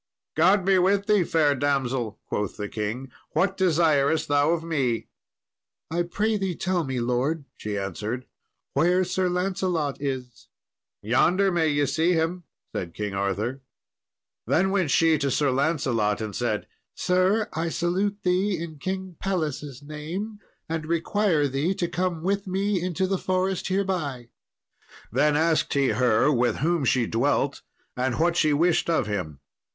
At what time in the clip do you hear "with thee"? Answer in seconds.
0.79-1.23